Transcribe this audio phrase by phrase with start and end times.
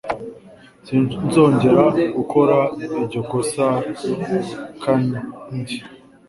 [0.85, 1.83] Sinzongera
[2.17, 2.57] gukora
[2.99, 3.65] iryo kosa
[4.81, 5.19] kanndi.